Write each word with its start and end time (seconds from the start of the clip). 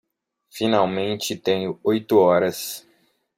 Finalmente 0.49 1.35
tenho 1.37 1.79
oito 1.83 2.17
horas 2.17 2.87